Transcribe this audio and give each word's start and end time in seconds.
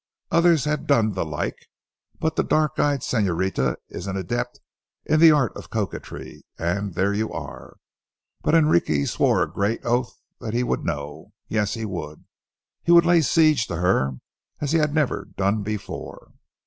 Others 0.31 0.65
had 0.65 0.87
done 0.87 1.11
the 1.11 1.23
like, 1.23 1.67
but 2.19 2.35
the 2.35 2.41
dark 2.43 2.79
eyed 2.79 3.01
señorita 3.01 3.75
is 3.87 4.07
an 4.07 4.17
adept 4.17 4.59
in 5.05 5.19
the 5.19 5.29
art 5.31 5.55
of 5.55 5.69
coquetry, 5.69 6.41
and 6.57 6.95
there 6.95 7.13
you 7.13 7.31
are. 7.31 7.77
But 8.41 8.55
Enrique 8.55 9.05
swore 9.05 9.43
a 9.43 9.47
great 9.51 9.85
oath 9.85 10.19
he 10.51 10.63
would 10.63 10.83
know. 10.83 11.33
Yes, 11.47 11.75
he 11.75 11.85
would. 11.85 12.25
He 12.81 12.91
would 12.91 13.05
lay 13.05 13.21
siege 13.21 13.67
to 13.67 13.75
her 13.75 14.13
as 14.59 14.71
he 14.71 14.79
had 14.79 14.91
never 14.91 15.25
done 15.37 15.61
before. 15.61 16.31